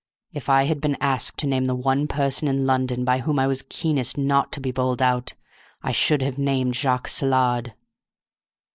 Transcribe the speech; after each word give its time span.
If 0.33 0.49
I 0.49 0.63
had 0.63 0.81
been 0.81 0.97
asked 0.99 1.37
to 1.41 1.45
name 1.45 1.65
the 1.65 1.75
one 1.75 2.07
person 2.07 2.47
in 2.47 2.65
London 2.65 3.05
by 3.05 3.19
whom 3.19 3.37
I 3.37 3.45
was 3.45 3.61
keenest 3.61 4.17
not 4.17 4.51
to 4.53 4.59
be 4.59 4.71
bowled 4.71 4.99
out, 4.99 5.35
I 5.83 5.91
should 5.91 6.23
have 6.23 6.39
named 6.39 6.75
Jacques 6.75 7.07
Saillard." 7.07 7.75